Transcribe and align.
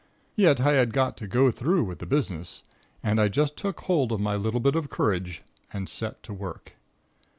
Yet, 0.35 0.59
I 0.59 0.71
had 0.71 0.93
got 0.93 1.15
to 1.17 1.27
go 1.27 1.51
through 1.51 1.83
with 1.83 1.99
the 1.99 2.07
business, 2.07 2.63
and 3.03 3.21
I 3.21 3.27
just 3.27 3.55
took 3.55 3.81
hold 3.81 4.11
of 4.11 4.19
my 4.19 4.35
little 4.35 4.59
bit 4.59 4.75
of 4.75 4.89
courage 4.89 5.43
and 5.71 5.87
set 5.87 6.23
to 6.23 6.33
work. 6.33 6.73